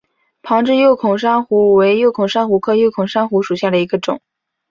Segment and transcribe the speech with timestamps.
[0.41, 4.19] 旁枝轴孔珊瑚为轴孔珊瑚科轴孔珊瑚属下的一个种。